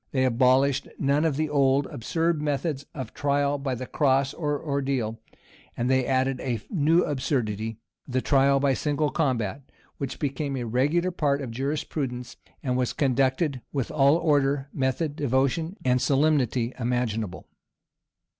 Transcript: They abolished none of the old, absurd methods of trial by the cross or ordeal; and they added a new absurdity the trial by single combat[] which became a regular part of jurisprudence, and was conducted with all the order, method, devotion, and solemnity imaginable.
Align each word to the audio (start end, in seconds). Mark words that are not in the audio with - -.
They 0.13 0.25
abolished 0.25 0.87
none 0.97 1.25
of 1.25 1.35
the 1.35 1.47
old, 1.47 1.85
absurd 1.85 2.41
methods 2.41 2.87
of 2.95 3.13
trial 3.13 3.59
by 3.59 3.75
the 3.75 3.85
cross 3.85 4.33
or 4.33 4.59
ordeal; 4.59 5.19
and 5.77 5.91
they 5.91 6.07
added 6.07 6.39
a 6.41 6.59
new 6.71 7.03
absurdity 7.03 7.77
the 8.07 8.19
trial 8.19 8.59
by 8.59 8.73
single 8.73 9.11
combat[] 9.11 9.61
which 9.99 10.17
became 10.17 10.57
a 10.57 10.63
regular 10.63 11.11
part 11.11 11.39
of 11.39 11.51
jurisprudence, 11.51 12.35
and 12.63 12.77
was 12.77 12.93
conducted 12.93 13.61
with 13.71 13.91
all 13.91 14.15
the 14.15 14.21
order, 14.21 14.69
method, 14.73 15.15
devotion, 15.15 15.77
and 15.85 16.01
solemnity 16.01 16.73
imaginable. 16.79 17.47